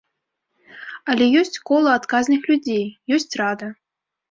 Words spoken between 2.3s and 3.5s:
людзей, ёсць